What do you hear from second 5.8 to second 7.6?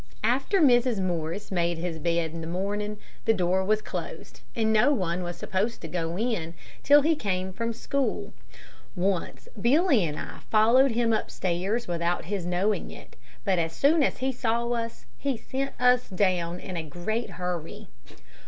to go in till he came